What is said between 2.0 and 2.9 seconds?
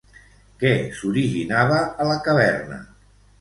la caverna?